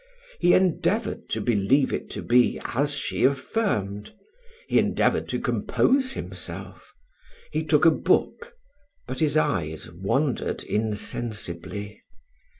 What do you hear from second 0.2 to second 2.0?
He endeavoured to believe